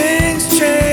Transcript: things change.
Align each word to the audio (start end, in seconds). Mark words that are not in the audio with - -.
things 0.00 0.58
change. 0.58 0.89